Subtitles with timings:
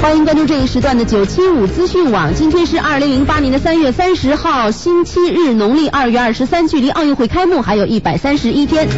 [0.00, 2.34] 欢迎关注这一时段的九七五资讯网。
[2.34, 8.88] 今天是二零零八年的三月三十号，星期日，农历二月二十三，距离奥运会开幕还有一百三十一天。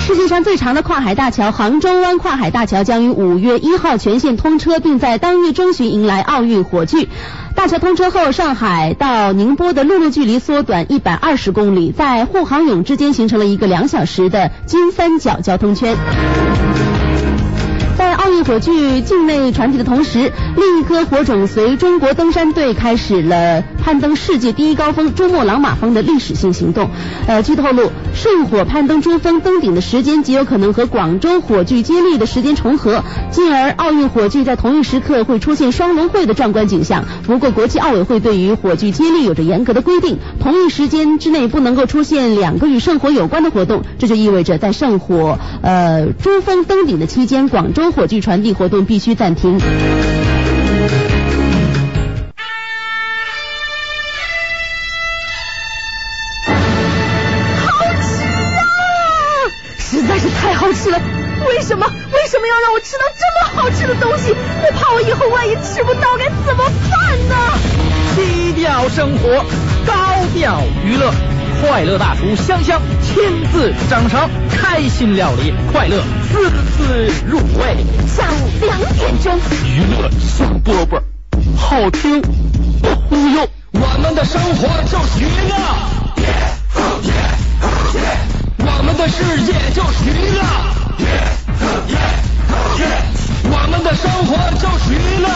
[0.00, 7.08] 世界上最长的跨海大桥——杭州湾跨海大桥将于五月一号全线通车，并在当月中旬迎来奥运火炬。
[7.54, 15.96] 大桥通车后，上海到宁波的陆路距离缩短一百二十公里，在沪杭甬之间形成了一个两小时的金三角交通圈。
[18.16, 26.90] 奥运火炬境内传递的同时，另一颗火种随中国登山队开始了攀登世界第一高峰珠穆朗玛峰的历史性行动。
[27.26, 37.04] 呃，据透露，圣火攀登珠峰登顶的时间极有可能和广州火炬接力的时间重合，进而奥运火炬在同一时刻会出现双龙会的壮观景象。
[37.24, 43.82] 不过，国际奥委会对于火炬接力有着严格的规定，同一时间之内不能够出现两个与圣火有关的活动。
[43.98, 49.58] 这就意味着在圣火呃珠峰登顶的期间，广州火炬传递活动必须暂停。
[57.58, 57.66] 好
[58.02, 58.24] 吃
[58.56, 58.60] 啊！
[59.78, 61.00] 实在是太好吃了。
[61.48, 61.86] 为什么？
[62.12, 64.32] 为什么要让我吃到这么好吃的东西？
[64.32, 67.36] 我怕我以后万一吃不到该怎么办呢？
[68.16, 69.44] 低调生活，
[69.86, 69.94] 高
[70.34, 71.12] 调娱乐，
[71.60, 77.76] 快乐大厨香香亲自掌勺，开心料理，快乐滋滋入味。
[78.06, 81.00] 下午两点钟，娱乐香饽饽，
[81.56, 83.48] 好听不忽悠。
[83.72, 85.54] 我们的生活就是娱乐，
[88.58, 90.40] 我们的世界就是娱乐，
[93.50, 95.28] 我们的生活就是娱乐，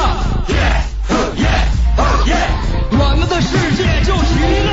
[2.93, 4.71] 我们的世界就是娱乐。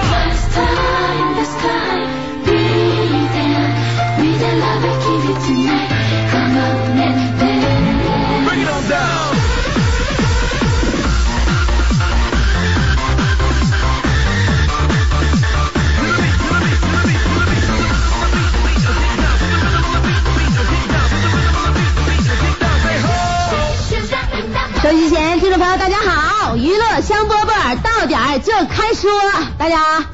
[24.83, 26.55] 收听前，听众朋友，大家好！
[26.55, 30.05] 娱乐香饽饽到点儿就开说了，大家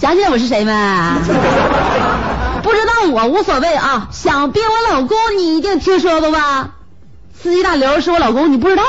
[0.00, 0.72] 想起来我是谁没？
[2.62, 6.70] 不知道我无所谓啊，想必我老公你一定听说过吧？
[7.40, 8.82] 司机大刘是我老公，你不知道？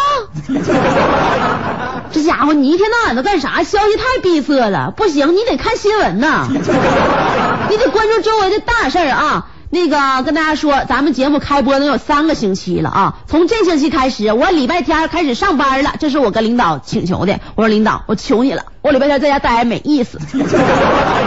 [2.11, 3.63] 这家伙你一天到晚都干啥？
[3.63, 6.47] 消息太闭塞了，不行，你得看新闻呐，
[7.69, 9.47] 你得关注周围的大事儿啊。
[9.71, 13.15] 那个跟大家说，咱们节目开播能有三个星期了啊！
[13.27, 17.39] 从这星期开始，我礼拜天开始上班了，这是我跟领导请求的。
[17.53, 20.17] 我说领导，我求你了，我礼拜天在家待着没意思。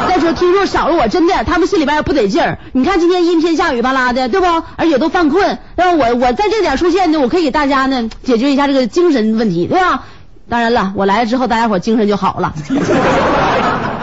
[0.08, 2.58] 再说听说少了我，真的他们心里边不得劲儿。
[2.72, 4.46] 你看今天阴天下雨巴拉的，对不？
[4.74, 10.02] 而且都犯困，然后我我在这点出现呢，我可以给大家呢解决一下这个精神问题，对吧？
[10.48, 12.52] 当然了，我来了之后，大家伙精神就好了。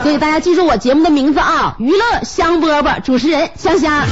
[0.03, 4.03] 所以大家记住我节目的名字啊，娱乐香饽饽，主持人香香。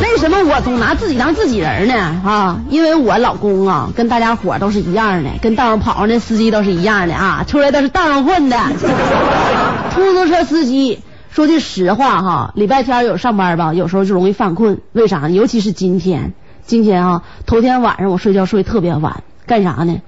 [0.00, 1.94] 为什么我总拿自己当自己人呢？
[2.24, 8.58] 啊，因为我老公啊，跟大家伙都是一样的，跟道上跑上的司机都是一样的啊，出来都是道上混的。
[9.94, 11.00] 出租车司机，
[11.30, 15.28] 说句实话哈，礼拜天有上班吧，有时候就容易犯困，为啥？
[15.28, 16.34] 尤其是今天，
[16.66, 20.02] 今天啊，头天晚上我睡觉睡特别晚，干啥呢？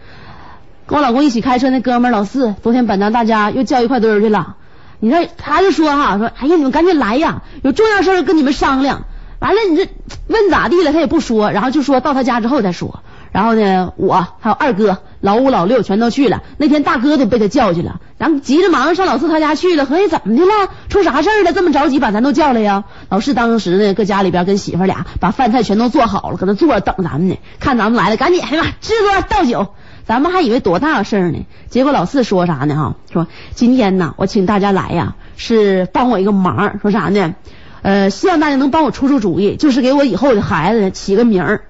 [0.87, 4.57] 跟我老公一起开车那哥们儿老四，昨天本咱大家又叫一块堆儿去了。
[5.01, 9.05] 你说他就说哈，说哎呀你们赶紧来呀，有重要事儿跟你们商量。
[9.39, 9.89] 完了你这
[10.27, 13.01] 问咋地了，他也不说，然后就说到他家之后再说。
[13.33, 16.43] 然后呢，我还有二哥、老五、老六全都去了。
[16.57, 19.87] 那天大哥都被他叫去了，咱急着忙上老四他家去了。
[19.87, 20.71] 合计怎么的了？
[20.89, 21.53] 出啥事儿了？
[21.53, 22.85] 这么着急把咱都叫来呀？
[23.09, 27.39] 老四当时呢，搁家里边跟媳妇俩把饭菜全都做好了，搁那坐着等咱们呢。
[27.59, 29.75] 看咱们来了，赶紧哎呀妈，支桌倒酒。
[30.07, 32.75] 咱们还以为多大事儿呢，结果老四说啥呢？
[32.75, 36.79] 哈，说今天呢，我请大家来呀，是帮我一个忙。
[36.81, 37.35] 说啥呢？
[37.83, 41.65] 呃，希望大家能帮我出出主意，就是给我以后的孩子起个名儿。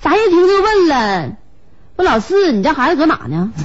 [0.00, 1.32] 咱一听就问了，
[1.96, 3.52] 说老四，你家孩子搁哪呢？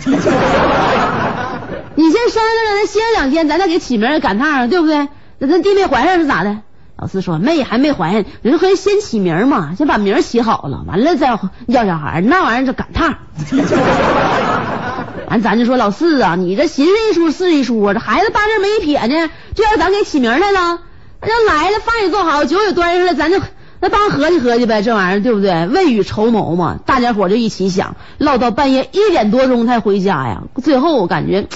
[1.95, 5.07] 你先生下来，咱歇两天，咱再给起名儿赶趟，对不对？
[5.39, 6.57] 那咱弟妹怀上是咋的？
[6.95, 11.27] 老四说妹还没怀孕，人可以先起名嘛，先把名起好了，完了再
[11.67, 13.15] 要小孩，那玩意儿就赶趟。
[15.27, 20.79] 完咱就说老四啊，你这寻思一出是一出啊，这孩子八字没一撇呢，就要咱给起名来了。
[21.21, 23.39] 那来了，饭也做好，酒也端上了，咱就
[23.79, 25.65] 那帮合计合计呗，这玩意儿对不对？
[25.67, 30.43] 未雨绸缪嘛，大家伙就一起想，唠到半夜一点多钟才回家呀。
[30.61, 31.47] 最后我感觉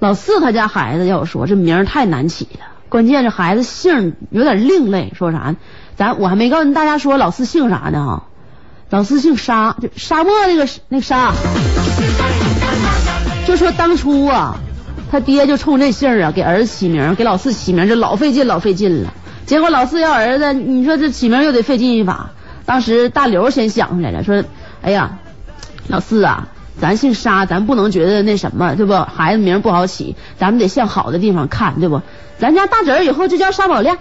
[0.00, 2.65] 老四他家孩子要说这名太难起了。
[2.88, 5.56] 关键这孩子姓有点另类，说啥呢？
[5.96, 8.22] 咱我还没告诉大家说老四姓啥呢哈，
[8.90, 11.32] 老四姓沙，就沙漠那个那个沙。
[13.46, 14.58] 就说当初啊，
[15.10, 19.14] 他爹就冲这姓啊，给儿子起名，给老四起名，这老费劲老费劲了。
[19.46, 22.32] 结果老四要儿子，你说这起名又得费劲一把。
[22.64, 24.42] 当时大刘先想出来了，说
[24.82, 25.18] ：“哎呀，
[25.86, 26.48] 老四啊，
[26.80, 28.92] 咱姓沙，咱不能觉得那什么，对不？
[28.94, 32.02] 孩子名不好起，咱们得向好的地方看，对不？
[32.38, 33.96] 咱家大侄儿以后就叫沙宝亮。”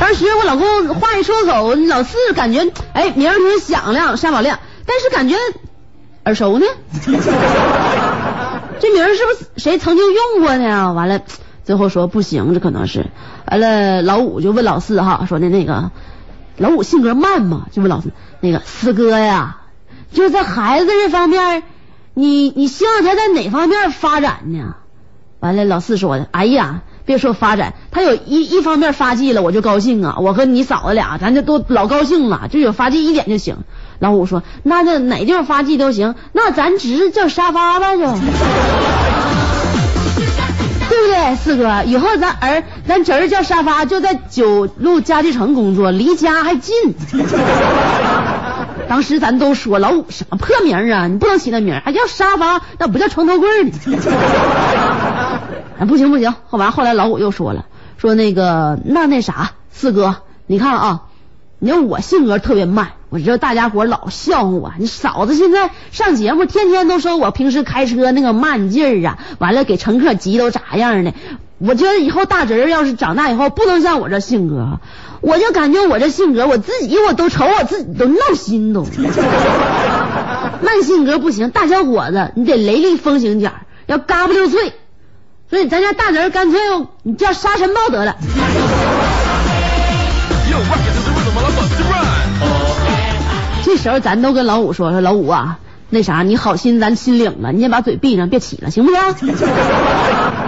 [0.00, 5.36] 当时我老公话一说口，老四感觉哎名挺响亮，沙宝亮，但是感觉
[6.24, 6.64] 耳熟呢。
[8.80, 10.94] 这名是不是谁曾经用过呢？
[10.94, 11.20] 完了，
[11.68, 13.10] 最后说不行，这可能是。
[13.46, 15.90] 完了，老五就问老四哈，说的那个
[16.56, 18.10] 老五性格慢嘛，就问老四
[18.40, 19.58] 那个四哥呀，
[20.10, 21.62] 就在孩子这方面，
[22.14, 24.76] 你你希望他在哪方面发展呢？
[25.40, 26.80] 完了，老四说的，哎呀。
[27.04, 30.18] 别说发展，他有一一方面发迹了，我就高兴啊！
[30.20, 33.56] 我和你嫂子俩，咱就都老高兴了，就有发迹一点就行。
[33.98, 38.02] 老五说，那这哪地方发迹都行，那咱直接叫沙发吧，就，
[41.08, 41.36] 对？
[41.36, 46.74] 四哥，以后咱儿咱侄儿叫沙发，就在九路家具城工作，离家还近。
[48.88, 53.72] 当时咱都说老五什么破名啊，你不能起那名，还叫沙发，那不叫床头柜呢。
[55.78, 57.66] 啊， 不行不行，后完后来老五又说了，
[57.98, 60.16] 说那个那那啥，四哥，
[60.46, 61.02] 你看啊，
[61.60, 71.14] 你看我性格特别慢，我知道大家伙老笑话我，你嫂子现在上节目，天天都说我平时开车那个慢劲儿啊，完了给乘客急都咋样的，
[71.58, 74.78] 我觉得以后大侄儿要是长大以后不能像我这性格，
[75.20, 78.86] 我就感觉我这性格我自己我都瞅我自己都闹心都，
[80.62, 83.52] 慢性格不行，大小伙子你得雷厉风行点，
[83.86, 84.74] 要嘎不溜脆。
[85.50, 86.60] 所以咱家大侄儿干脆
[87.02, 88.16] 你叫沙尘暴得了。
[93.64, 95.58] 这时候咱都跟老五说说老五啊，
[95.90, 99.36] 那啥你好心咱心领了，你先把嘴闭上，别起了，行不行？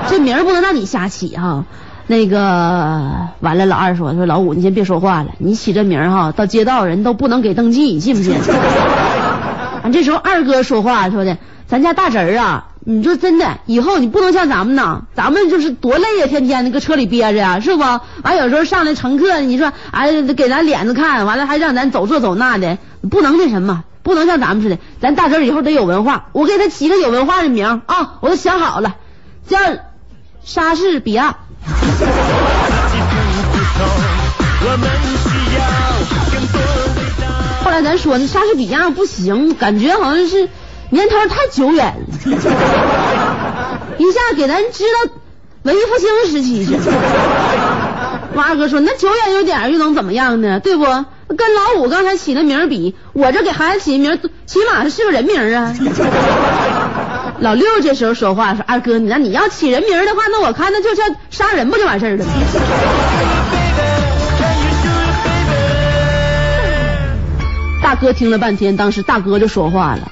[0.08, 1.64] 这名儿不能让你瞎起哈。
[2.06, 8.34] 那个完了，老二说说老五你先别说话了，你起这名儿哈，到街道人都不能给登记，你信不信？
[9.82, 11.36] 完 这时候二哥说话说的，
[11.68, 12.66] 咱家大侄儿啊。
[12.82, 17.82] 你说真的，以后你不能像咱们呢，咱们就是多累呀，天天的搁车里憋着呀，是不？
[18.22, 22.78] 完有时候上来乘客，你说哎给咱脸子看，完了还让咱走这走那的，
[23.10, 24.78] 不能那什么，不能像咱们似的。
[25.00, 28.96] 咱大侄以后得有文化，我给他起个有文化的名啊，我都想好了，
[29.46, 29.58] 叫
[30.42, 31.36] 莎士比亚。
[37.62, 40.48] 后来咱说那莎士比亚不行，感觉好像是。
[40.90, 42.04] 年头太久远了，
[43.98, 45.12] 一下给咱知道
[45.62, 46.74] 文艺复兴时期去。
[48.36, 50.58] 二哥说那久远有点又能怎么样呢？
[50.60, 50.84] 对不？
[50.84, 55.72] 跟老五刚才起的名比，我这给孩子起的名起码是个人名啊。
[57.38, 62.24] 老六这时候说话说：“二哥，你那你要起人名的话，那我看那就叫杀人不就完事儿了？”
[67.82, 70.10] 大哥听了半天，当时大哥就说话了。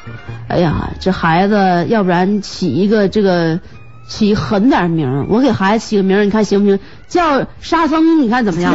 [0.49, 3.61] 哎呀，这孩子，要不然起一个这个
[4.09, 6.81] 起狠点名，我给孩子起个名，你看行不行？
[7.07, 8.75] 叫沙僧，你看怎么样？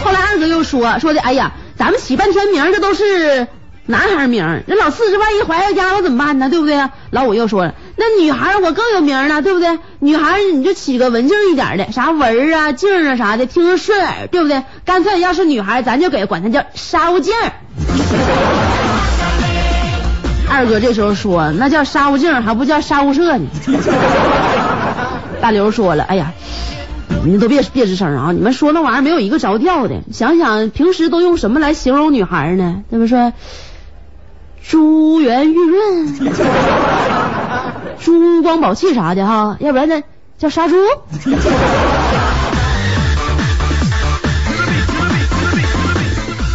[0.00, 3.46] 后来二哥又说说的，哎呀，咱们起半天名，这都是
[3.86, 6.50] 男孩名，那老四这万一怀了家了怎么办呢？
[6.50, 6.90] 对不对？
[7.10, 9.78] 老五又说了，那女孩我更有名了，对不对？
[9.98, 14.62] 女孩你就起个文静一点的，啥文啊、静啊啥的，听着顺耳，对不对？
[14.84, 17.34] 干脆要是女孩，咱就给管她叫沙悟净。
[20.48, 23.46] 二哥这时候说：“那叫沙悟净，还不叫沙悟社呢。
[25.42, 26.32] ”大刘说了：“哎呀，
[27.24, 28.30] 你们都别别吱声啊！
[28.32, 29.96] 你们说那玩意儿没有一个着调的。
[30.12, 32.82] 想想平时都用什么来形容女孩呢？
[32.90, 33.32] 对不说
[34.66, 36.14] 珠圆玉润、
[38.00, 39.56] 珠光宝气啥的哈？
[39.60, 40.02] 要不然呢
[40.38, 40.76] 叫杀猪？”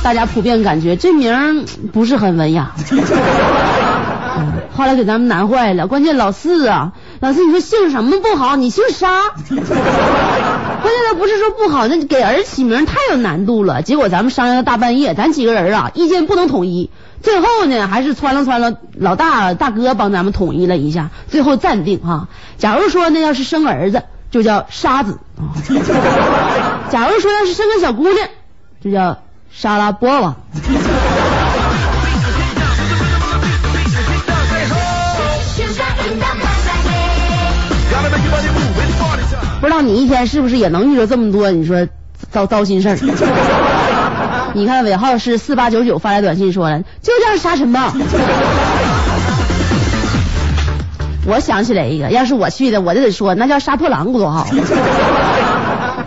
[0.04, 2.72] 大家普遍感觉这名不是很文雅。
[4.76, 8.56] 后来给咱们难坏了，关键老四啊，老四你说姓什么不好？
[8.56, 9.08] 你姓杀，
[10.94, 13.82] 关键他不是说不好，那给儿起名太有难度了。
[13.82, 16.90] 结果咱们商量到大半夜，咱几个人啊意见不能统一，
[17.22, 22.28] 最后呢还是穿了穿了老大大哥帮咱们统一了一下，最后暂定哈。
[22.58, 25.20] 假如说呢要是生儿子就叫沙子，
[26.92, 28.28] 假如说要是生个小姑娘
[28.84, 29.18] 就叫。
[29.56, 30.36] 沙拉波娃。
[39.64, 41.88] 不知道你一天是不是也能遇着这么多你说
[42.30, 42.98] 糟糟心事儿？
[44.54, 47.80] 你看尾号是四八九九发来短信说了，就叫沙尘暴。
[51.26, 54.46] 我想起来一个，要是我去的，我就得说那叫杀破狼多好，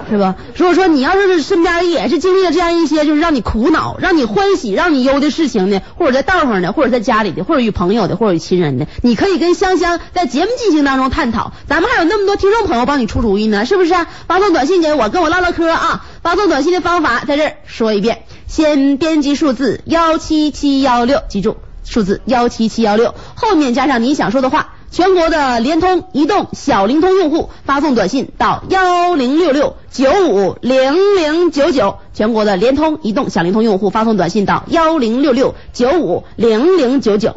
[0.08, 0.36] 是吧？
[0.56, 11.52] 如果说你要是身边也是经历了这样一些就是让你苦恼、让你欢喜、让你忧的事情呢，或者在道上的，或者在家里的，或者与朋友的，或者与亲人的，你可以跟香香在节目进行当中探讨。
[11.68, 13.94] 咱们还有那么多听众朋友帮你出主意呢，是不是、
[14.26, 16.04] 发送短信给我，跟我唠唠嗑啊！
[16.22, 24.75] 发送短信的方法在这说一遍，先编辑数字幺七七幺六，记住数字幺七七幺六，后面加上你想说的话。
[24.96, 31.98] 全国的联通、移动、小灵通用户发送短信到幺零六六九五零零九九。
[32.14, 37.36] 全国的联通、移动、小灵通用户发送短信到幺零六六九五零零九九。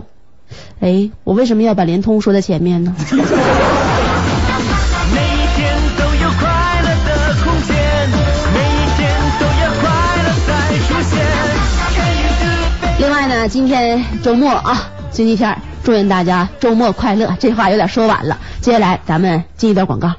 [0.80, 2.96] 哎，我为什么要把联通说在前面呢？
[3.12, 3.26] 每一
[5.58, 6.48] 天都有快
[6.82, 7.76] 乐的空间，
[8.54, 9.92] 每一天都有快
[10.24, 10.54] 乐在
[10.88, 11.20] 出现。
[13.00, 15.58] 另外呢，今天周末啊，星期天儿，
[15.90, 17.36] 祝愿大家周末快乐。
[17.40, 20.14] 这话有点说晚了，接下来咱们进一段广告。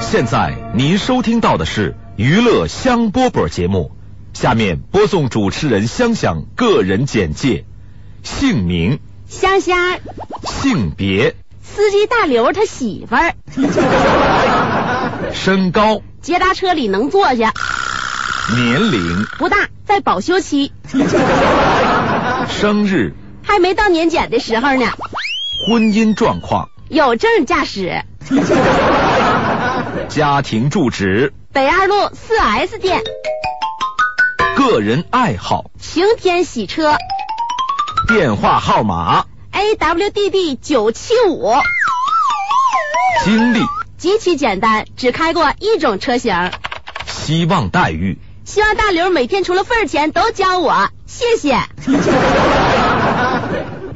[0.00, 3.90] 现在您收听到的是娱乐香饽饽节目，
[4.34, 7.64] 下面播送主持人香香个人简介：
[8.22, 9.98] 姓名、香香，
[10.44, 13.34] 性别、司机大刘他媳妇儿，
[15.34, 17.52] 身高、 捷达车里能坐下，
[18.48, 20.72] 年龄、不大，在保修期，
[22.48, 24.86] 生日、还没到年检的时候呢，
[25.68, 28.02] 婚姻状况、有证驾驶。
[30.08, 33.02] 家庭住址、北二路四 S 店，
[34.56, 36.96] 个人爱好、晴天洗车。
[38.08, 41.54] 电话号码、，AWDD 九七五，
[43.24, 43.60] 经历、
[43.96, 46.50] 极其简单，只开过一种车型。
[47.06, 48.18] 希望待遇。
[48.50, 51.56] 希望大刘每天除了份儿钱都教我，谢谢。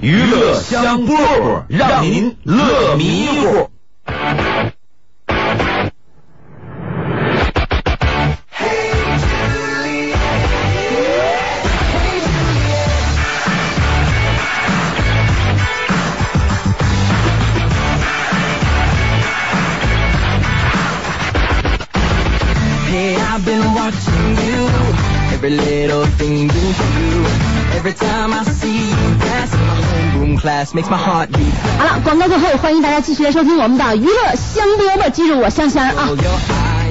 [0.00, 3.68] 娱乐香饽饽，让您乐迷糊。
[30.44, 36.08] 好了，广告过后，欢迎大家继续来收听我们的娱乐香饽饽，记住我香香啊.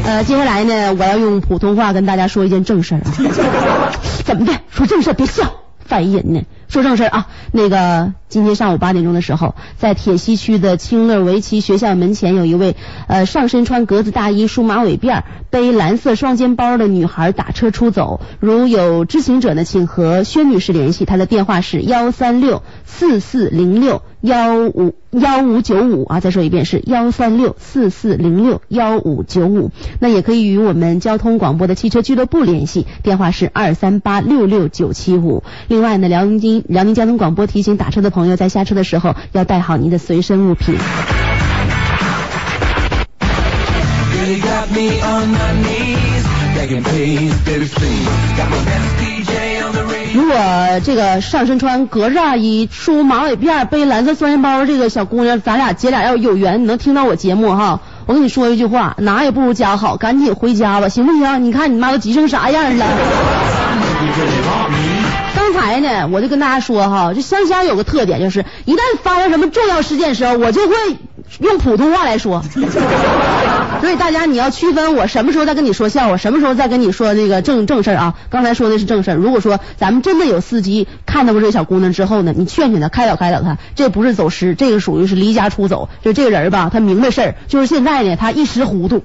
[0.05, 3.13] 呃，接下来呢，我要用普通话跟大家说一件正事儿啊。
[4.25, 4.53] 怎么的？
[4.71, 5.43] 说正事儿别笑，
[5.85, 6.41] 烦人呢。
[6.73, 12.75] 说正事啊，那个今天上午八点钟的时候，在铁西区的清乐围棋学校门前，有一位
[13.05, 18.21] 呃上身穿格子大衣、梳马尾辫、背蓝色双肩包的女孩打车出走。
[18.39, 29.69] 如有知情者呢，请和薛女士联系，她的电话是幺三六四四零六幺五幺五九五啊，再说一遍是幺三六四四零六幺五九五。
[29.99, 35.43] 那也可以与我们交通广播的汽车俱乐部联系，电话是二三八六六九七五。
[35.67, 40.77] 另外呢，辽宁辽宁交通广播提醒打车的朋友，在下车的时候要带好您的随身物品。
[50.13, 50.35] 如果
[50.85, 61.43] 这个上身穿格子大衣、梳马尾辫、背蓝色双肩包这个小姑娘，咱俩姐俩要有缘，你能听到我节目哈，我跟你说一句话，哪也不如家好，赶紧回家吧，行不行？
[61.43, 62.85] 你看你妈都急成啥样了。
[65.35, 70.75] 刚才呢，我就跟大家说哈，这香香有个特点，就是一旦发生什么重要事件的时候，我就会
[71.39, 72.43] 用普通话来说。
[73.81, 78.13] 所以大家你要区分我什么时候在跟你说笑话，什么时候在跟你说那个正正事儿啊。
[78.29, 85.89] 刚才说的是正事儿，如果说咱们真的有司机看到过这小姑娘之后呢，你劝劝她，开导开导她，这不是走失，这个属于是离家出走。
[86.03, 89.03] 就这个人吧，他明白事儿，就是现在呢，他一时糊涂。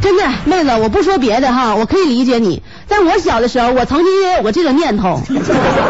[0.00, 2.62] 真的，妹子，我不说别的哈，我可以理解你。
[2.92, 5.18] 在我小的时候，我曾经也有过这个念头，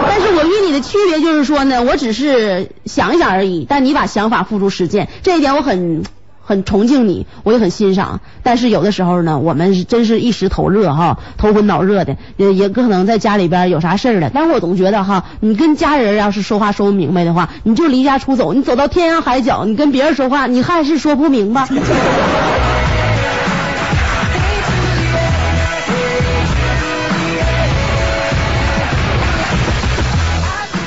[0.09, 6.05] 但是我与你的区别就是说呢，我只是想一想而已，但你把想法付诸实践，这一点我很
[6.45, 8.21] 很崇敬你，我也很欣赏。
[8.45, 14.31] 但是有的时候呢，我们是真是一时头热哈，头昏脑热的，也也可能在家里边有啥事儿了。
[14.33, 21.67] 但是我总觉得哈，你跟家人要是说话说不明白的话，你就离家出走，你走到天涯海角，你跟别人说话，你还是说不明白。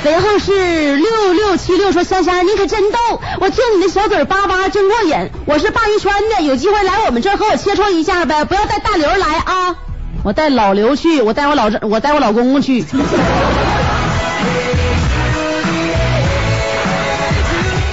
[0.06, 2.98] 尾号是六六七六，说香香你可真逗，
[3.40, 5.30] 我听你的小嘴叭叭真过瘾。
[5.46, 9.74] 我是鲅鱼圈的，有机会来我们这儿和我切磋一下呗，不要带大刘来啊。
[10.22, 12.84] 我带老刘去，我带我老我带我老公公去。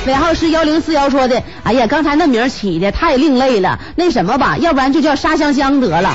[0.05, 6.13] 尾号是幺零四幺说的，哎呀，刚才那名起的太另类了，那什么吧，要不然就叫沙香香得了。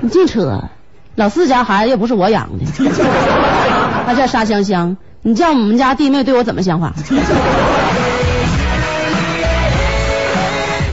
[0.00, 0.70] 你净扯，
[1.16, 2.64] 老四家孩子又不是我养的，
[4.06, 6.94] 他叫沙香香，你叫我们家弟妹对我怎么想法？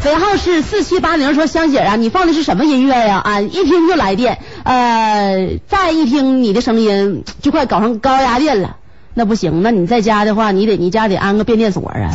[0.06, 3.22] 尾号是四七八零，说香姐啊，你放的是什么音乐呀？
[3.24, 8.76] 啊，一听就来电，呃，再一听你的声音就快搞成高压电了。
[9.14, 12.12] 那不行，那你在家的话，你得你家得安个变电所啊，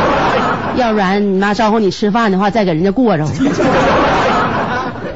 [0.76, 3.26] 要不然你妈招呼你吃饭的话，再给人家过着。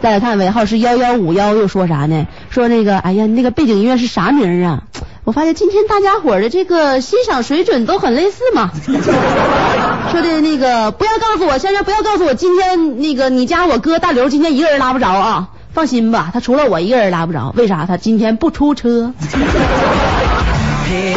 [0.02, 2.26] 再来看尾号是幺幺五幺，又说啥呢？
[2.48, 4.82] 说那个，哎呀，那个背景音乐是啥名啊？
[5.30, 8.68] 我发现今天大家伙的这个欣赏水准都很类似嘛。
[10.10, 15.50] 说的那个，不要告诉我，先生不要告诉我，今天那个你家我哥大刘今天一个人拉不着啊。
[15.72, 17.86] 放心吧，他除了我一个人拉不着，为啥？
[17.86, 19.14] 他今天不出车。
[20.90, 21.14] Hey,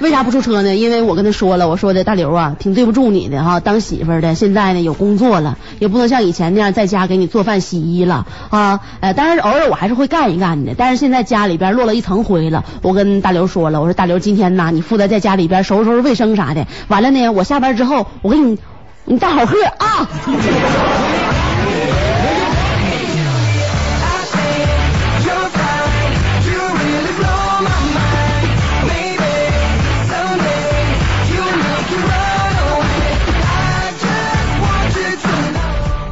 [0.00, 0.74] 为啥不出车呢？
[0.74, 8.80] 因为我跟他说了，我说的大刘啊，挺对不住你的哈，当媳妇的，现在呢有工作了，也不能像以前那样在家给你做饭洗衣了啊。
[9.00, 12.64] 呃，当然偶尔我还是会干一干的，但是现在家里边落了一层灰了。
[12.80, 16.66] 我跟大刘说了，我说大刘今天呐，你负责在家里边收拾收拾卫生啥的。
[16.88, 18.58] 完了呢，我下班之后，我给你
[19.04, 20.08] 你带好喝啊。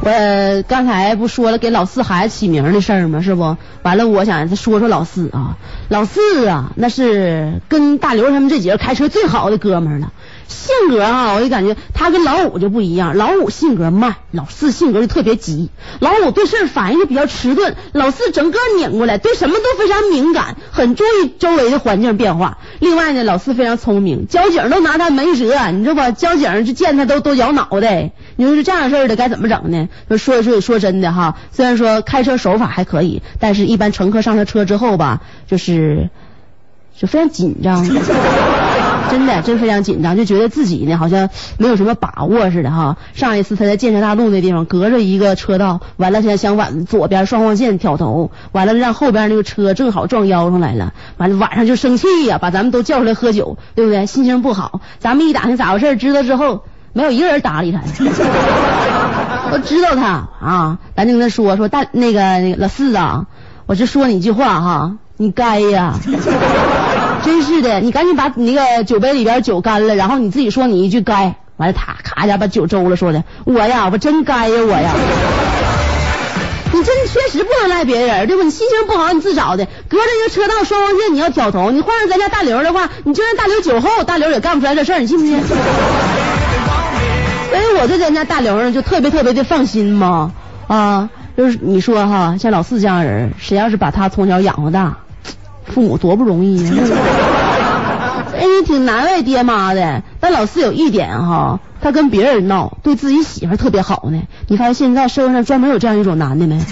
[0.09, 3.21] 呃刚才不说了给老四孩子起名的事儿吗？
[3.21, 3.55] 是不？
[3.83, 10.11] 完了，我想说说老四啊，老四啊，那是跟大刘他们这几个开车最好的哥们儿了。
[10.49, 15.69] 性格啊，我就感觉他跟老五就不一样，老五性格慢，老四性格就特别急。
[15.99, 22.57] 老五对事反应就比较迟钝，老四整个拧过来，对什么都非常敏感，很注意周围的环境变化。
[22.79, 26.11] 另外呢，老四非常聪明，交警都拿他没辙，你知道吧？
[26.11, 28.11] 交警就见他都都摇脑袋。
[28.35, 29.87] 你说是这样式儿的该怎么整呢？
[30.09, 36.09] 说说说说真的哈，虽然说开车手法还可以，但是一般乘客上了车之后吧，就是
[36.97, 37.85] 就非常紧张。
[39.09, 42.97] 真的，真非常紧张，就觉得自己呢好像没有什么把握似的哈。
[43.13, 54.05] 上一次他在建设大路那地方隔着一个车道，完了现在相反左边双黄线挑头，完了让后边那个车正好撞腰上来了，完了晚上就生气呀、把咱们都叫出来喝酒，对不对？
[54.05, 57.81] 心情不好，咱们一打听咋回事，知道之后没有一个人搭理他。
[59.51, 63.25] 我知道他啊，咱就跟他说说大那个那个老四啊，
[63.65, 65.95] 我就说你一句话哈，你该呀。
[67.29, 74.93] 真是的，你赶紧把你那个酒杯里边酒干了，然后你自己说你一句该，完了他咔一下把酒周了，说的我呀，我真该呀，我呀。
[76.71, 78.43] 你真确实不能赖别人，对吧？
[78.43, 85.39] 你心情不好你自找的，隔着一个车道双黄线你要挑头，你换上咱家大刘的话，你就让大刘酒后，大刘也干不出来这事儿，你信不信？
[85.43, 85.55] 所
[87.59, 90.31] 以我对咱家大刘呢就特别特别的放心嘛
[90.67, 94.97] 啊，就是你说哈，像老四这样人，谁要是把他从小养活大，
[95.69, 96.71] 父母多不容易呀、
[98.35, 100.03] 哎，你挺难为爹妈的。
[100.19, 104.21] 但老四有一点哈，他跟别人闹，对自己媳妇特别好呢。
[104.47, 106.59] 你发现现在社会上专门有这样一种男的没？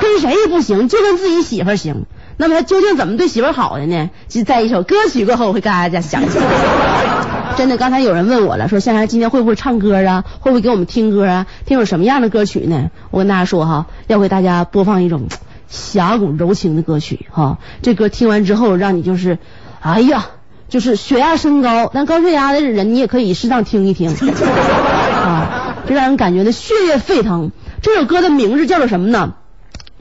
[0.00, 2.06] 跟谁也不行，就跟自己媳妇行。
[2.36, 4.10] 那么他究竟怎么对媳妇好的呢？
[4.28, 6.22] 就在一首歌曲过后，我会跟大家讲。
[7.56, 10.24] 真的，刚才有人问我了，说香香今天会不会唱歌啊？
[10.40, 11.46] 会不会给我们听歌啊？
[11.66, 12.90] 听首什么样的歌曲呢？
[13.10, 15.28] 我跟大家说哈，要给大家播放一种
[15.72, 17.58] 侠骨柔情的歌曲哈。
[17.80, 19.38] 这歌听完之后，让你就是，
[19.80, 20.26] 哎呀，
[20.68, 27.50] 就是血压升高，但高血压的人你也可以适当听一听 啊，这让人感觉的血液沸腾。
[27.80, 29.32] 这首歌的名字叫做什么呢？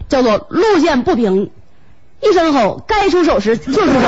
[0.10, 1.52] 叫做路见不平
[2.22, 4.00] 一声吼，该出手时就出手。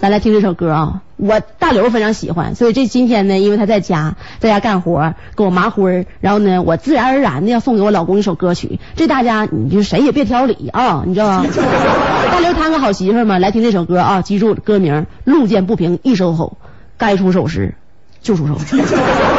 [0.00, 11.44] 咱来听这首歌啊，我大刘非常喜欢，所以这今天呢，因为他在家在家干活，给我麻灰儿，然后呢，我自然而然的要送给我老公一首歌曲，这大家你就谁也别挑理啊，你知道吗？
[12.32, 16.56] 大刘摊个好媳妇嘛，来听这首歌啊，记住歌名《路见不平一声吼，
[16.96, 17.74] 该出手时
[18.22, 18.54] 就出手》。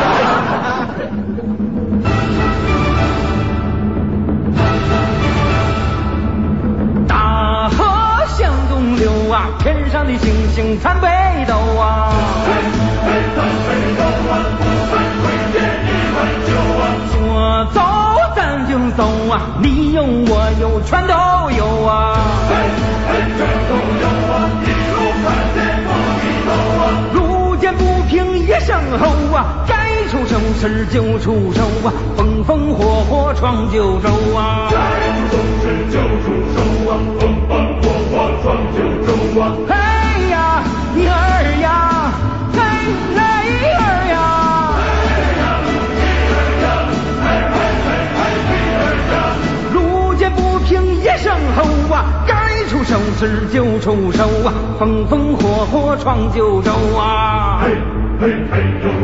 [9.63, 11.07] 天上的星星参北
[11.47, 12.09] 斗啊，
[12.45, 12.49] 参
[13.05, 15.53] 北斗北斗啊，不问归期，
[15.85, 17.13] 你们就往左
[17.71, 17.77] 走，
[18.35, 21.13] 咱就走啊，你有我有全都
[21.55, 22.17] 有啊，
[23.07, 23.71] 全都
[24.01, 26.49] 有啊，一路看天不低头
[26.81, 28.69] 啊，路见不平一声
[28.99, 29.03] 吼
[29.35, 34.75] 啊，该出手时就出手啊，风风火火闯九州啊，该
[35.29, 36.57] 出手时就出手
[36.91, 36.97] 啊。
[38.43, 38.49] 嘿
[40.31, 40.63] 呀，
[40.95, 41.11] 你儿
[41.61, 42.11] 呀，
[42.51, 42.59] 嘿
[43.15, 43.19] 嘿
[43.51, 44.13] 一儿呀。
[49.73, 49.77] 路
[50.15, 51.61] 见不平一声吼
[51.93, 52.33] 啊，该
[52.67, 57.63] 出手时就出手啊，风风火火闯九州啊。
[58.19, 59.01] 路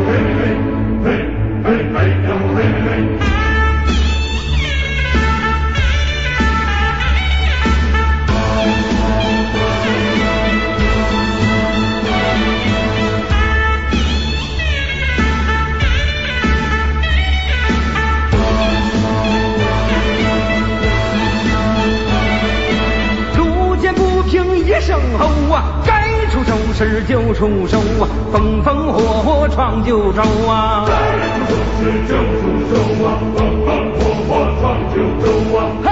[25.18, 30.86] 吼啊，该出手时就出手啊，风风火火闯九州啊。
[30.88, 30.94] 该
[31.38, 33.68] 出手时就出手啊，风风
[33.98, 35.26] 火火闯九州
[35.58, 35.60] 啊。
[35.84, 35.88] 嘿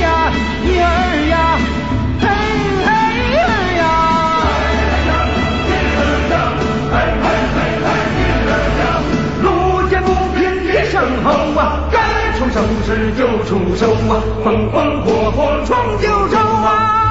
[0.00, 0.06] 呀，
[0.64, 0.86] 咿儿
[1.30, 1.58] 呀，
[2.20, 2.24] 嘿
[2.84, 2.88] 嘿
[3.30, 3.46] 妮儿
[3.78, 3.80] 呀。
[4.44, 4.50] 嘿
[5.08, 5.10] 呀，
[5.66, 6.34] 妮儿呀，
[6.90, 8.82] 嘿嘿嘿嘿妮儿呀。
[9.42, 9.46] 路
[9.88, 10.94] 见不平一声
[11.24, 11.26] 吼
[11.58, 11.96] 啊，该
[12.38, 14.12] 出手时就出手啊，
[14.44, 17.07] 风风火火闯九州啊。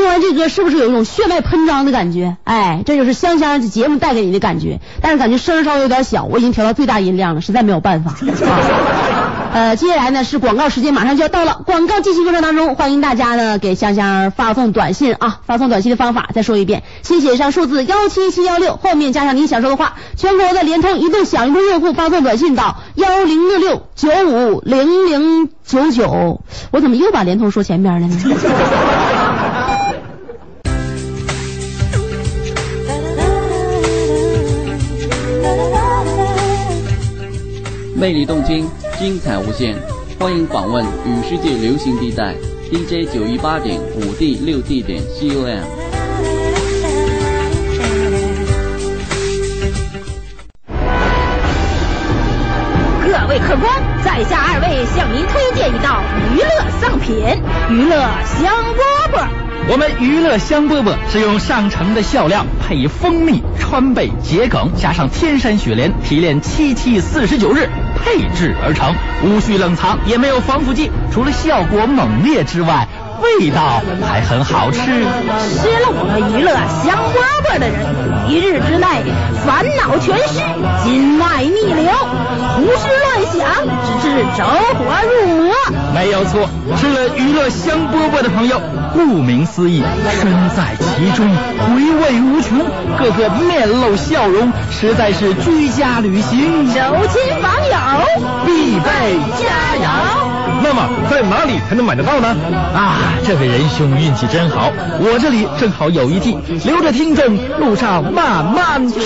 [0.00, 2.38] 听完这歌是不是有一种血脉喷张的感觉？
[2.44, 4.80] 哎，这就是香香节目带给你的感觉。
[5.02, 8.12] 但是感觉声儿稍微有点小，我已经调到最大音量了，实在没有办法。
[8.12, 8.16] 啊
[9.52, 11.60] 呃，接下来呢是广告时间，马上就要到了。
[11.66, 19.96] 广告进行过程当中，欢迎大家呢给香香发送短信啊，发送短信的方法再说一遍，先写上数字幺七七幺六，后面加上你想说的话。
[20.16, 26.40] 全国的联通、移动、小灵通用户发送短信到幺零六六九五零零九九。
[26.70, 28.16] 我怎么又把联通说前边了呢？
[38.00, 38.66] 魅力动听，
[38.98, 39.76] 精彩无限，
[40.18, 42.34] 欢迎访问与世界流行地带
[42.72, 45.60] DJ 九一八点五 D 六 D 点 COM。
[53.04, 53.70] 各位客官，
[54.02, 56.48] 在下二位向您推荐一道娱乐
[56.80, 57.14] 上品——
[57.68, 59.28] 娱乐香饽饽。
[59.68, 67.68] 我们娱乐香饽饽是用上乘的笑料配以蜂蜜、川贝、桔梗，加上天山雪莲提炼七七四十九日
[68.04, 72.86] 配制而成，无需冷藏，也没有防腐剂，除了效果猛烈之外，
[73.22, 74.80] 味道还很好吃。
[74.80, 77.74] 吃了我们娱乐香饽饽的人，
[78.28, 78.86] 一日之内
[79.44, 80.40] 烦恼全失，
[80.84, 81.92] 筋脉逆流，
[82.56, 83.40] 胡思乱想，
[83.84, 84.44] 直至走
[84.78, 85.54] 火入魔。
[85.94, 88.60] 没有错，吃了娱乐香饽饽的朋友，
[88.94, 89.82] 顾名思义，
[90.20, 91.28] 身在其中，
[91.68, 92.58] 回味无穷，
[92.96, 96.80] 个个面露笑容，实在是居家旅行走
[97.12, 97.59] 亲访友，
[98.46, 99.46] 必备佳
[99.82, 99.88] 肴。
[100.62, 102.36] 那么在哪里才能买得到呢？
[102.74, 109.00] 啊，这位仁兄运气真好，我这里正好有一屉，留着听众路上慢慢吃。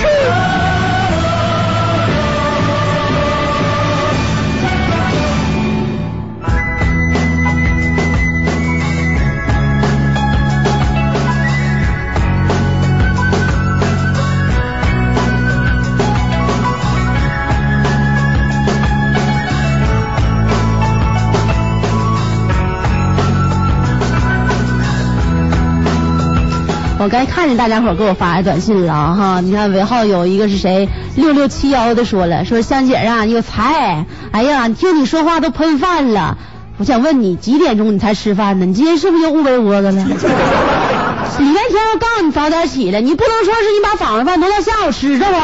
[27.04, 30.88] 我刚才看见大家伙给我发的短信了哈，你看尾号有一个是谁？
[31.16, 36.38] 六六七幺的说了，说香姐啊，有才，哎呀，听你说话都喷饭了。
[36.78, 38.64] 我想问你几点钟你才吃饭呢？
[38.64, 40.02] 你今 天是不是又捂被窝子了？
[40.02, 45.34] 礼拜天我告诉你早点起来，你不能说是你把早上饭挪到下午吃着不？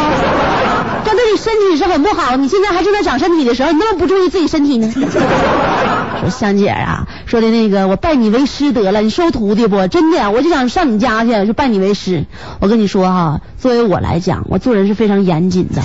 [1.05, 2.37] 这对你身体是很不好。
[2.37, 4.93] 你现在还正在长身体的时候，你那么不注意自己身体呢？
[6.21, 9.87] 说香姐啊，说的那个我拜你为师得了，你收徒弟不？
[9.89, 12.27] 真的，我就想上你家去，就拜你为师。
[12.61, 15.83] 我跟你说哈，作为我来讲，我做人是非常严谨的。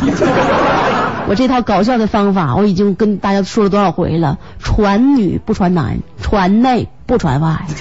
[1.28, 4.38] 我这套搞笑的方法，我已经跟大家说了多少回了？
[4.62, 7.66] 传女不传男，传内不传外。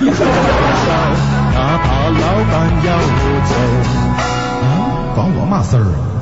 [1.55, 2.21] 哪怕老
[2.51, 3.55] 板要我走，
[4.65, 6.14] 啊，关我嘛事儿啊？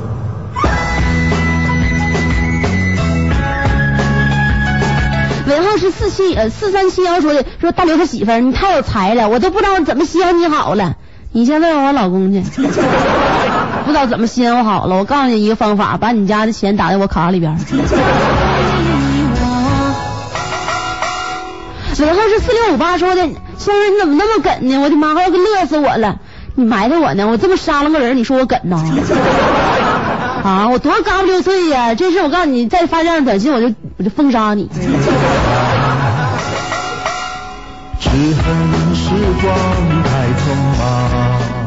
[5.77, 10.95] 四七呃四三七幺说的，说大刘他媳妇儿你太有才了，我都不知道怎么稀罕你好了。
[11.31, 14.95] 你先问问我老公去， 不知道怎么稀罕我好了。
[14.97, 17.57] 我告诉你一个方法，把你家的钱打在我卡里边儿。
[21.99, 24.77] 尾号是四六五八说的，先生你怎么那么梗呢？
[24.79, 26.19] 我的妈，要给乐死我了！
[26.55, 27.27] 你埋汰我呢？
[27.27, 28.83] 我这么杀了个人，你说我梗呐？
[30.43, 31.95] 啊，我多嘎不溜脆呀！
[31.95, 34.69] 这事我告诉你，再发这样的短信，我就我就封杀你。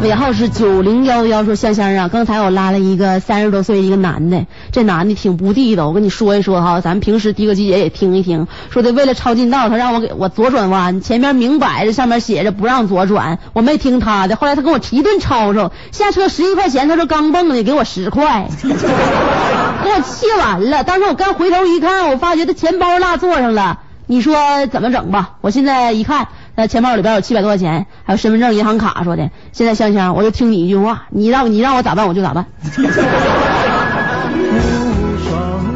[0.02, 25.30] 尾号是九零幺幺，说香香啊，刚才我拉了一个三十多岁一个男的，这男的挺不地道，我跟你说一说哈，咱们平时的哥季姐也听一听，说的为了抄近道，他让我给我左转弯，前面明摆着上面写着不让左转，我没听他的，后来他跟我一顿吵吵，下车十一块钱，他说刚蹦的给我十块， 给我气完了，当时我刚回头一看，我发觉他钱包落座上了，你说怎么整吧？
[25.40, 26.28] 我现在一看。
[26.56, 29.30] 那钱包里边有七百多块钱，还有身份证、银行卡，说的。
[29.52, 32.46] 现在香香，我就听你一句话，你让你让我咋办我就咋办。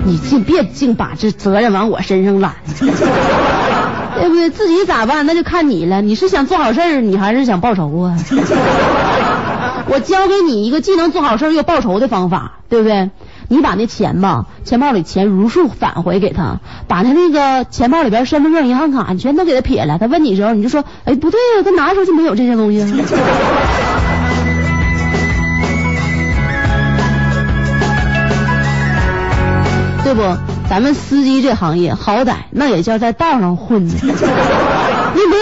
[0.05, 4.51] 你净别净把这责任往我身上揽， 对不对？
[4.51, 6.01] 自己咋办那就看你了。
[6.03, 8.17] 你是想做好事儿，你还是想报仇啊？
[9.87, 13.11] 我教给你一个既能做好事儿又报仇的方法，对不对？
[13.53, 19.99] 你把那钱吧，钱包里钱如数返回给他，把他那个钱包里边身份证、银行卡全都给他撇了。
[19.99, 22.89] 他问你的时候，你就说，哎，不对呀，他拿出去没有这些东西啊。
[30.05, 30.23] 对不？
[30.69, 33.95] 咱们司机这行业，好歹那也叫在道上混呢。
[34.01, 34.15] 你没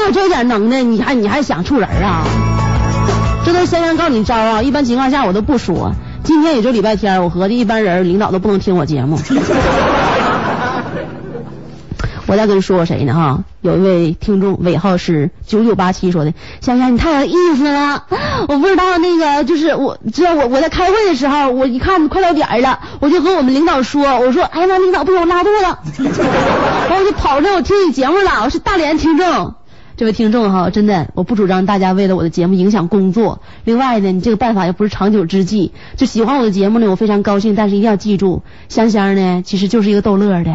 [0.06, 2.24] 有这点能耐，你还你还想处人啊？
[3.44, 5.92] 这都是香香告你招啊，一般情况下我都不说。
[6.24, 9.18] 今天也就礼拜天，我合计一般人领导都不能听我节目。
[12.26, 13.44] 我再跟你说我谁呢哈？
[13.62, 18.04] 有一位听众尾号是九九八七说的，香香你太有意思了，
[18.48, 29.54] 我不知道那个就是我知道我我在开会的时候，我一看快到点儿了，我就和我们领导说，我说哎呀妈，领导不行，我拉肚子，然后我就跑这我听你节目了，我是大连听众。
[29.98, 33.40] 这位听众哈，真的，我不主张大家为了我的节目影响工作。
[33.64, 35.72] 另外呢，你这个办法又不是长久之计。
[35.96, 40.54] 就喜欢我的节目呢，我非常高兴，但是一定要记住，香香呢其实就是一个逗乐的。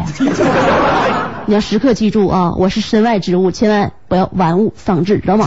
[1.44, 5.46] 你要时刻记住啊，我是身外之物，千万不要玩物丧志，知道吗？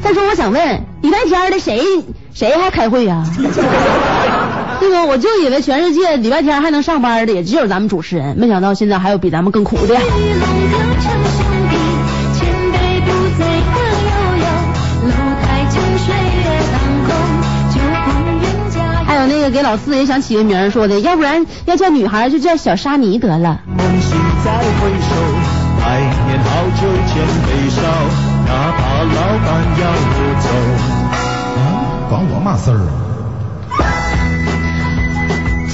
[0.00, 1.82] 再说，我想问，礼拜天的谁
[2.32, 3.26] 谁还开会呀、
[4.82, 5.04] 对吧？
[5.04, 9.94] 我就以为全世界礼拜天还能上班的，也只有咱们主持人，没想到现在还有比咱们更苦的。
[9.94, 10.02] 龙流
[11.00, 11.76] 成兄弟，
[12.34, 14.10] 前辈不再可悠
[14.42, 14.46] 悠，
[15.06, 16.42] 楼台沉水月
[16.72, 16.74] 当
[17.06, 17.14] 空，
[17.70, 18.10] 酒红
[18.42, 18.74] 人家
[19.06, 23.60] 还有那个给老四也想起个名儿说的，要不然要叫女孩就叫小沙尼得了。
[23.68, 25.14] 梦醒再回首，
[25.80, 27.80] 百年好酒千杯少，
[28.46, 29.46] 哪怕老板
[29.80, 30.48] 要我走。
[31.54, 33.11] 啊，管我嘛事儿啊？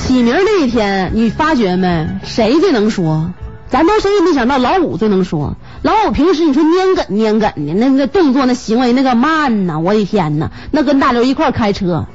[0.09, 2.09] 起名这一天，你发觉没？
[2.25, 3.35] 谁最能说？
[3.69, 5.55] 咱都谁也没想到老五最能说。
[5.83, 12.07] 老五平时你说蔫梗蔫梗的，那那动作那行为那个慢呐，我的天呐，那跟大刘一块开车，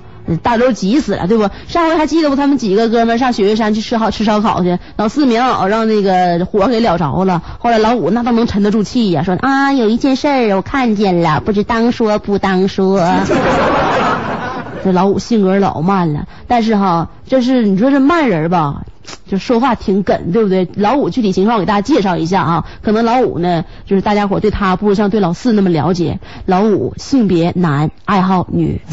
[0.41, 1.47] 大刘急死了，对不？
[1.67, 2.36] 上回还记得不？
[2.36, 12.99] 他们几个哥们上雪岳山去吃好吃烧烤去，老四棉袄让那个火给燎着了，后来老五那都能沉得住气呀，说啊有一件事儿我看见了，不知当说不当说。
[14.84, 18.84] 这老五性格老慢了，但是哈，这是你说这慢人吧，
[19.28, 20.67] 就说话挺梗，对不对？
[20.76, 26.19] 老五具体情况我给大家介绍一下啊，可能老五呢，就是大家伙对他不如像对老四那么了解。
[26.46, 28.82] 老五性别男，爱好女。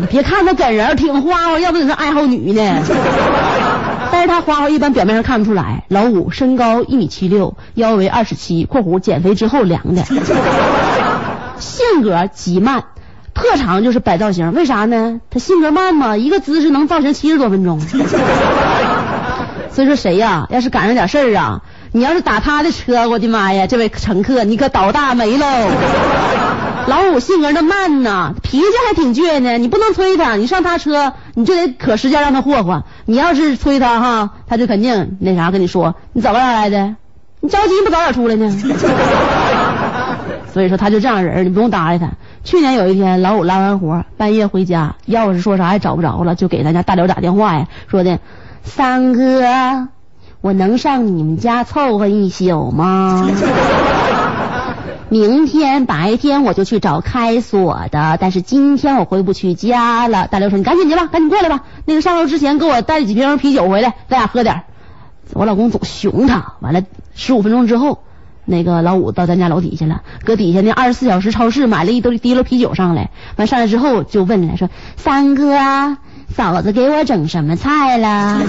[0.00, 2.82] 你别看他梗人挺花花，要不你说爱好女呢？
[4.10, 5.84] 但是他花花一般表面上看不出来。
[5.88, 10.02] 老五身高一米七六，腰围二十七（括弧减肥之后量的
[11.60, 12.84] ），性格极慢。
[13.36, 15.20] 特长就是摆造型，为啥呢？
[15.30, 17.78] 他性格慢嘛，一个姿势能造型七十多分钟。
[19.70, 21.60] 所以说谁呀、要是赶上点事儿啊，
[21.92, 25.46] 你要是打他的车，我的妈呀，这位乘客你可倒大霉喽！
[26.88, 32.84] 老五性格那慢呐，脾气还挺倔呢，你不能催他，你上他车你就得可时间让他霍霍。
[33.04, 36.94] 你要是催他哈，他就肯定那啥跟你说，你早点来的，
[37.40, 38.50] 你着急不早点出来呢？
[40.54, 42.08] 所以说他就这样人，你不用搭理他。
[42.46, 48.20] 去年有一天，老五拉完活，半夜回家，钥匙说啥也找不着了，就给咱家大刘打电话呀，说的
[48.62, 49.88] 三哥，
[50.40, 53.28] 我能上你们家凑合一宿吗？
[55.10, 60.28] 明天白天我就去找开锁的，但是今天我回不去家了。
[60.28, 61.64] 大刘说：“你赶紧去吧，赶紧过来吧。
[61.84, 64.62] 那个上楼之前给我带几瓶啤酒回来，咱俩喝点。”
[65.34, 66.52] 我老公总熊他。
[66.60, 66.82] 完了，
[67.16, 67.98] 十五分钟之后，
[68.46, 73.10] 那个老五到咱家楼底下了，搁底下那二十四小时超市买了一兜提溜啤酒上来。
[73.36, 75.58] 完上来之后就问了，说：“三哥，
[76.34, 78.40] 嫂子给我整什么菜了？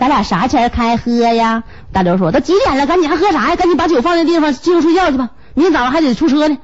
[0.00, 3.56] 咱俩啥前开喝呀？”大刘说：“都几点了，赶紧还喝啥呀？
[3.56, 5.30] 赶紧把酒放那地方，进屋睡觉去吧。
[5.54, 6.58] 明天早上还得出车呢。”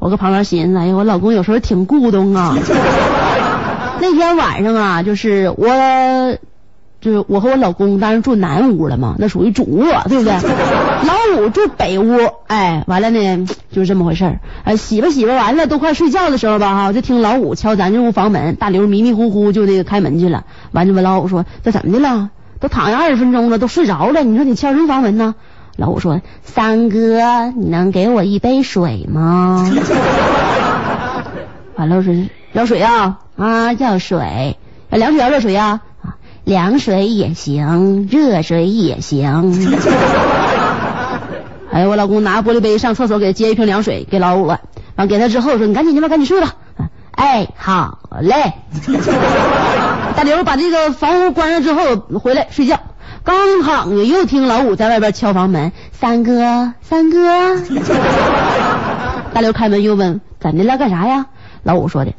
[0.00, 2.56] 我搁旁边寻思，哎呀，我老公有时候挺咕咚啊。
[4.00, 5.66] 那天晚上啊，就是我，
[7.00, 10.32] 就是我和我老公当时住南屋了嘛，那属于主卧，对不对？
[11.06, 14.40] 老五住北屋，哎，完了呢，就是这么回事儿。
[14.64, 20.44] 呃，洗吧洗吧完了，都快睡觉的时候吧，哈，就听老五敲咱这屋房门，大刘迷迷糊糊就那个开门去了。
[20.72, 22.30] 完就问老五说：“这怎么的了？
[22.58, 25.36] 都躺下二十分钟了，都睡着了，你说你敲什么房门呢？”
[25.78, 29.64] 老五说：“三哥，你能给我一杯水吗？”
[31.76, 32.12] 完了说
[32.52, 34.56] ：“要水啊啊，要水，
[34.90, 35.64] 要凉水要热水呀？
[35.66, 35.80] 啊，
[36.48, 39.52] 凉水也行，热水也行。
[41.70, 44.60] ”哎，我老公拿玻璃杯上厕所给他接一瓶凉水给老五了，
[44.96, 48.54] 完给他之后说：“你赶紧去吧，赶紧睡吧。”啊哎，好嘞。
[50.16, 52.80] 大刘把这个房屋关上之后回来睡觉，
[53.24, 57.56] 刚躺下又听老五在外边敲房门：“三哥，三哥。
[59.34, 60.78] ”大刘开门又问：“怎的了？
[60.78, 61.26] 干啥呀？”
[61.62, 62.12] 老五说的：“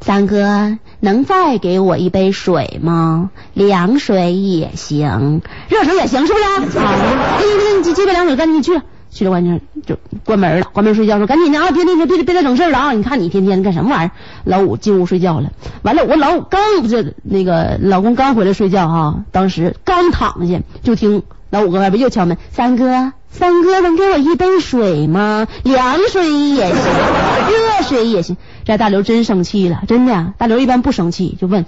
[0.00, 3.30] 三哥，能再给我一杯水吗？
[3.54, 6.78] 凉水也行，热水也行，是不是？
[6.78, 8.80] 好，那那你接杯凉水，赶紧去。
[9.08, 12.92] 去了，完事就关门了，关门睡觉说赶紧的啊，别别别别别再整事了啊！
[12.92, 14.10] 你看你天天干什么玩意儿？
[14.44, 25.46] 老五进屋睡觉了，完了我老五刚不是那个老公刚回来睡觉哈、当时刚躺下就听老五搁外边又敲门，三哥三哥能给我一杯水吗？
[25.62, 28.38] 凉水也行，热水也行。
[28.64, 30.32] 这大刘真生气了，真的。
[30.38, 31.66] 大刘一般不生气，就问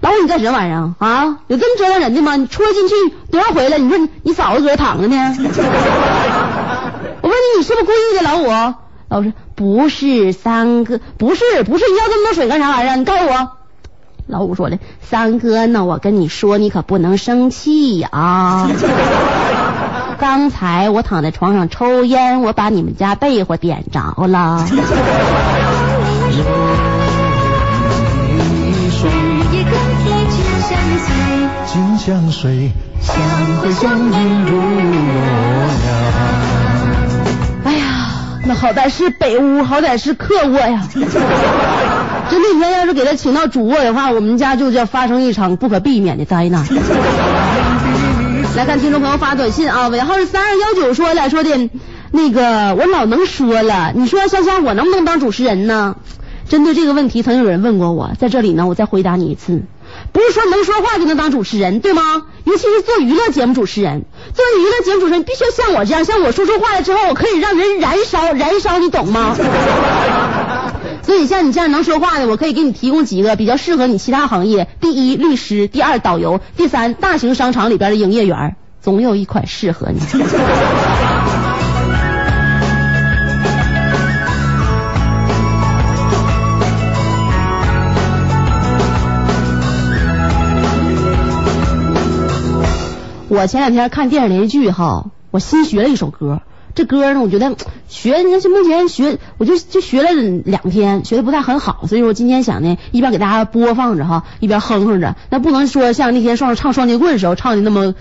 [0.00, 1.40] 老五你干什么玩意儿啊？
[1.46, 2.36] 有这么折腾人的吗？
[2.36, 2.94] 你出来进去
[3.30, 3.76] 多少回了？
[3.76, 5.34] 你说你你嫂子搁这躺着呢？
[7.22, 8.48] 我问你，你是不是故意的，老五？
[9.08, 12.96] 老五说不是，三哥不是不是，你要这么多水干啥玩意儿？
[12.96, 13.50] 你告诉我。
[14.26, 18.70] 老五说的，三哥呢，我跟你说，你可不能生气啊、
[20.20, 24.66] 刚才我躺在床上抽烟，我把你们家被窝点着了。
[37.64, 38.10] 哎呀，
[38.44, 40.86] 那好歹是北屋，好歹是客卧呀。
[40.92, 41.00] 这
[42.38, 46.62] 那天要是给他请到主卧的话，我们家就要发生一场不可避免的灾难。
[48.56, 51.70] 来看听众朋友发短信啊，尾号是三二幺九说了说的，
[52.10, 55.96] 那个我老能说了，你说香香我能不能当主持人呢？
[56.48, 59.62] 针对这个问题，曾经有人问过我，在这里呢，我再回答你一次，
[60.12, 62.24] 不是说能说话就能当主持人，对吗？
[62.44, 69.36] 尤其是做娱乐节目主持人，做娱乐节目主持人必须像我这样，像我说出话来之后，我可以让人燃烧，燃烧，你懂吗？
[71.10, 79.98] 所以像你这样能说话的，我可以给你提供几个比较适合你其他行业：第一，律师；第二，导游；第三，大型商场里边的营业员，总有一款适合你。
[93.28, 96.40] 我前两天看电视连续剧哈，我新学了一首歌。
[96.74, 97.54] 这歌呢，我觉得
[97.88, 100.10] 学，你看这目前学，我就就学了
[100.44, 105.16] 两天，学的不太很好，所以我今天想呢，一边给大家播放着哈，一边哼哼着。
[105.30, 107.94] 那不能说像那天双唱双截棍的时候唱的那么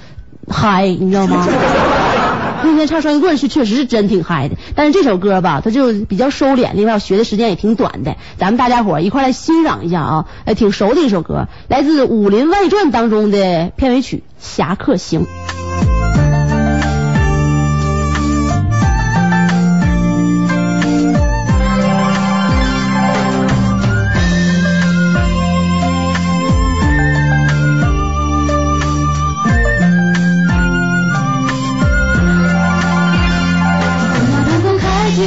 [0.48, 1.46] 嗨，你知道吗？
[2.62, 8.18] 那天唱双截棍是确实是真挺嗨的，但是这首歌吧，它就比较收敛，另外学的时间也挺短的。
[8.38, 15.22] 咱们大家伙一块来欣赏一下啊，哎，挺熟的一首歌，来自《武林外传》当中的片尾曲《侠客行》。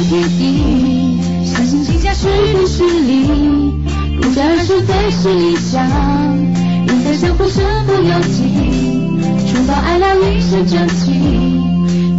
[0.03, 3.25] 天辟地，相信天下是天是理，
[4.21, 5.81] 不战而胜最是理想。
[6.85, 8.37] 人在江湖身不由己，
[9.47, 11.11] 除暴安良一身正气，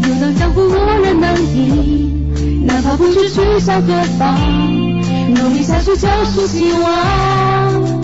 [0.03, 0.73] 游荡江湖无
[1.03, 4.39] 人能敌，哪怕不知去向何方，
[5.35, 8.04] 努力下去就是希望。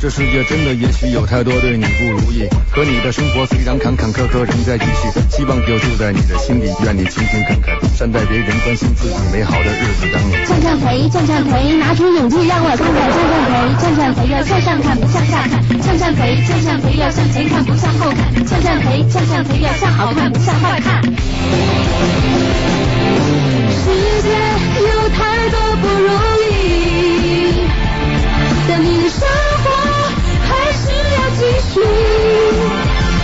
[0.00, 10.32] 这世界真的也许有太多对你不如意，可你的生活虽然坎坎坷坷仍在继续，希望就住在你的心里，愿你勤勤恳恳，善待别人，关心自己，美好的日子等你。
[10.46, 13.12] 向上陪，向上陪，拿出勇气让我看看。
[13.12, 15.60] 向上陪，向上陪，要向上看，不向下看。
[15.82, 18.32] 向上陪，向上陪，要向前看，不向后看。
[18.48, 21.04] 向上陪，向上陪，要向好看，不向坏看。
[23.76, 23.92] 世
[24.24, 24.32] 界
[24.80, 26.08] 有太多不如
[26.48, 27.68] 意，
[28.66, 29.28] 但你的生
[31.76, 31.82] 你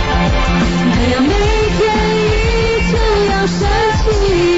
[0.05, 1.19] 还要。
[1.21, 1.33] 每
[1.77, 1.83] 天
[2.15, 2.97] 依旧
[3.31, 3.67] 要升
[4.03, 4.56] 起，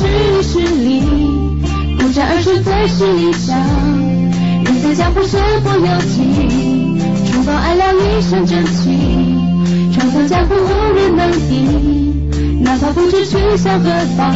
[0.00, 1.02] 是你是你，
[1.98, 3.54] 不战而胜最是理想。
[4.64, 6.96] 人在江湖身不由己，
[7.30, 8.96] 冲锋爱了一身正气，
[9.92, 14.34] 闯荡江湖无人能敌，哪怕不知去向何方，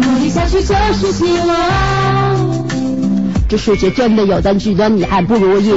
[0.00, 2.68] 努力下去就是希望。
[3.48, 5.72] 这世界真的有，但举端你还不如意。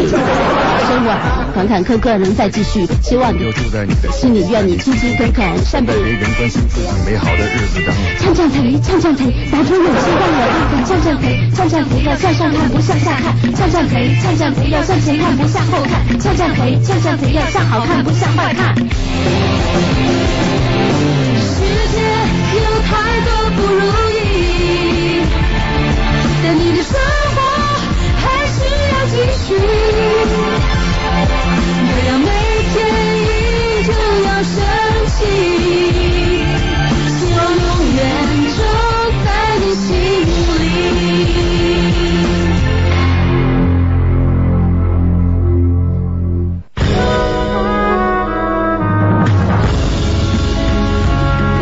[0.94, 1.10] 生活
[1.56, 8.14] 坎坎坷坷仍在继续，希望你就住在你的心里，愿你勤勤恳恳，善待别人，关心自己，美好的日子等你。
[8.24, 10.86] 向上陪，向上陪，拿出勇气让我看看。
[10.86, 13.34] 向上陪，向上陪，要向上看，不向下看。
[13.56, 16.06] 向上陪，向上陪，要向前看，不向后看。
[16.22, 18.76] 向上陪，向上陪，要向好看，不向坏看。
[21.42, 21.58] 世
[21.90, 21.98] 界
[22.54, 22.94] 有太
[23.26, 23.82] 多不如
[24.14, 25.26] 意，
[26.44, 26.94] 但你的生
[27.34, 27.42] 活
[28.22, 28.62] 还是
[28.94, 29.58] 要继续。
[35.14, 35.26] 生气，
[37.20, 38.02] 希望永远
[38.56, 38.58] 住
[39.24, 39.28] 在
[39.60, 40.62] 你心里。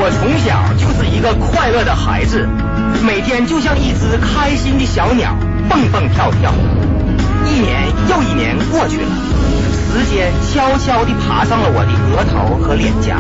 [0.03, 0.47] 我从小
[0.77, 2.47] 就是一个快乐的孩子，
[3.03, 5.35] 每天就像一只开心的小鸟，
[5.69, 6.53] 蹦蹦跳跳。
[7.45, 9.09] 一年又一年过去了，
[9.91, 13.19] 时间悄悄地爬上了我的额头和脸颊，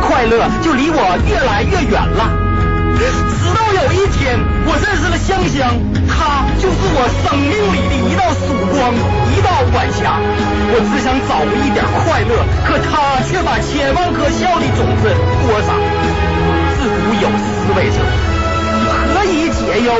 [0.00, 0.96] 快乐就离我
[1.28, 2.32] 越来越远了。
[2.96, 5.76] 直到有一天，我认识了香香，
[6.08, 8.96] 她就是我生命里的一道曙光，
[9.36, 10.16] 一道晚霞。
[10.72, 12.32] 我只想找回一点快乐，
[12.64, 15.12] 可她却把千万颗笑的种子
[15.44, 15.76] 播撒。
[16.80, 18.00] 自古有思维者，
[19.12, 19.92] 何以解忧？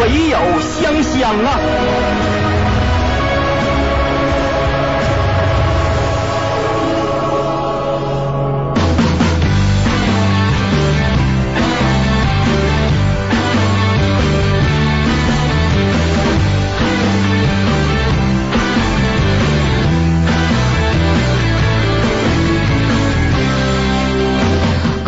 [0.00, 1.60] 唯有香香啊！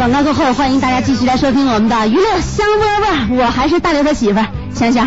[0.01, 5.07] 广告过后，欢迎大家继续来收听我们的娱乐香饽饽，我还是大刘的媳妇儿香香。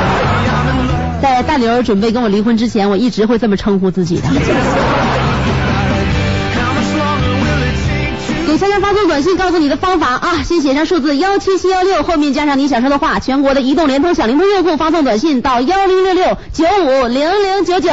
[1.22, 4.28] 在大刘准备跟我离婚之前，我一直会这么称呼自己的。
[8.46, 13.18] 给香香发送短信，告诉你的方法啊，先写上数字幺七七幺六，后面加上你想说的话。
[13.18, 17.88] 全国的移动、联通、小灵通用户发送短信到幺零六六九五零零九九。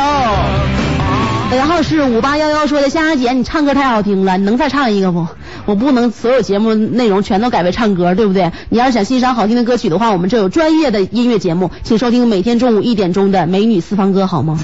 [1.55, 5.27] 然后是五八幺幺说的，香香姐，你唱歌太好听了，你能再唱一个不？
[5.65, 8.51] 我不能所有节目内容全都改为唱歌，对不对？
[8.69, 14.59] 你要是想欣赏好听的歌曲的话，我们这有专业的音乐节目，请收听每天中午一点钟的《美女私房歌》，好吗？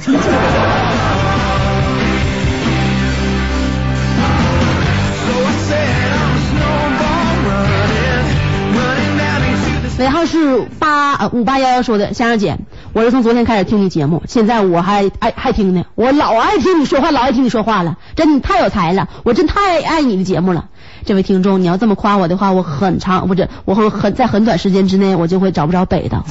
[9.99, 12.57] 尾号是八呃五八幺幺说的，香香姐，
[12.93, 20.69] 我是从昨天开始听你节目，现在我还爱还听呢，我老爱听你说话，老爱听你说话了，真你太有才了，我真太爱你的节目了。
[21.05, 26.23] 这位听众，你要这么夸我的话，我很长不是，我会很在很短时间之内，我就会找不着北的。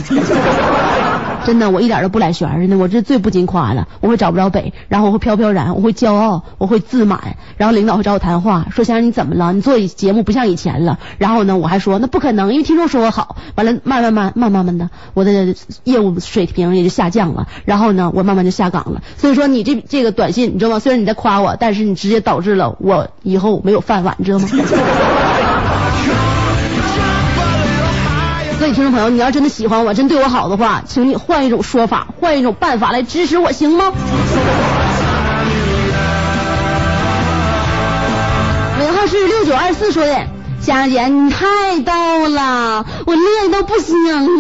[1.49, 9.55] 真的，我一点都不揽玄儿呢，我这最不经夸了，我会找不着北，然后我会飘飘然，我会骄傲，我会自满，然后领导会找我谈话，说先生你怎么了？
[9.55, 10.99] 你做节目不像以前了。
[11.16, 13.36] 然后呢，我还说那不可能，因为听众说我好。
[13.55, 17.49] 完了，慢慢慢慢慢慢的，我的业务水平也就下降了。
[17.64, 19.01] 然后呢，我慢慢就下岗了。
[19.16, 20.78] 所以说你这这个短信，你知道吗？
[20.80, 24.49] 虽然你在夸我，但是你直接导致了我以后没有饭碗，你知道吗？
[28.59, 33.92] 所以听众朋友，你要真的喜欢我，真对我好的话，请你换一种说法，换一种办法来支持我，行吗？
[38.80, 40.26] 尾号是六九二四说的。
[40.61, 43.94] 佳姐，你太逗了，我乐的不行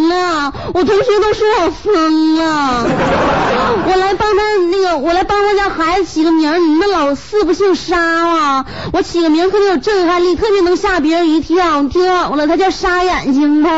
[0.08, 2.86] 了，我同学都说我疯了。
[3.86, 4.47] 我来帮他
[4.96, 8.64] 我来帮我家孩子起个名，你们老四不姓沙吗？
[8.92, 11.82] 我起个名特别有震撼力，特别能吓别人一跳。
[11.82, 13.68] 你听好了，他叫沙眼睛不？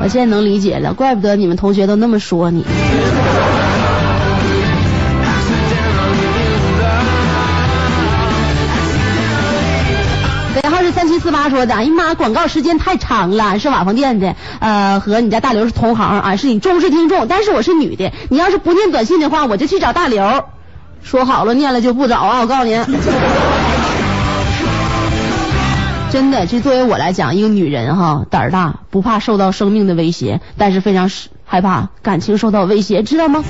[0.00, 2.64] 我现在能理解了，怪不得你们同学都那么说你。
[11.18, 20.44] 四八说的，哎呀妈，广告时间太长了，是瓦房店的，呃，和你家大刘是同行啊，是你忠实听众，但是我是女的，你要是不念短信的话，我就去找大刘。
[21.02, 22.84] 说好了，念了就不找啊，我告诉您。
[26.10, 31.10] 真的，就作为我来讲，一个女人哈，胆儿大，不怕受到生命的威胁，但是非常
[31.44, 33.44] 害怕感情受到威胁，知道吗？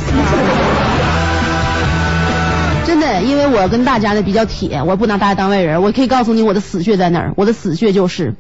[2.98, 7.32] 真的，因为我跟大家呢比较铁，我不拿大家当外人，我可以告诉你我的死穴在哪儿。
[7.36, 8.34] 我的死穴就是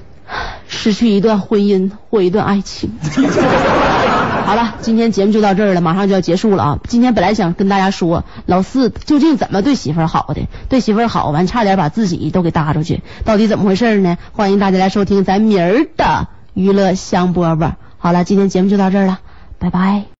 [0.68, 2.90] 失去一段婚姻或一段爱情。
[4.44, 6.78] 好了，今天节目就到这儿了，马上就要结束了啊！
[6.86, 14.18] 今天本来想跟大家说老四究竟怎么对媳妇儿好的，对媳妇儿好完差点把自己都给搭出去，到底怎么回事呢？
[14.32, 17.72] 欢迎大家来收听咱明儿的娱乐香饽饽。
[17.96, 19.20] 好了，今天节目就到这儿了，
[19.58, 20.06] 拜拜。